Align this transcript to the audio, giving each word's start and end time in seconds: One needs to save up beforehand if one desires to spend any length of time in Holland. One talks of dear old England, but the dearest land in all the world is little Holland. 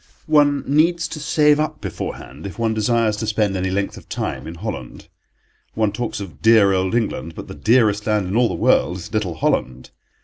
One 0.25 0.63
needs 0.65 1.07
to 1.09 1.19
save 1.19 1.59
up 1.59 1.79
beforehand 1.79 2.47
if 2.47 2.57
one 2.57 2.73
desires 2.73 3.17
to 3.17 3.27
spend 3.27 3.55
any 3.55 3.69
length 3.69 3.97
of 3.97 4.09
time 4.09 4.47
in 4.47 4.55
Holland. 4.55 5.09
One 5.75 5.91
talks 5.91 6.19
of 6.19 6.41
dear 6.41 6.73
old 6.73 6.95
England, 6.95 7.35
but 7.35 7.47
the 7.47 7.53
dearest 7.53 8.07
land 8.07 8.25
in 8.25 8.35
all 8.35 8.47
the 8.47 8.55
world 8.55 8.97
is 8.97 9.13
little 9.13 9.35
Holland. 9.35 9.91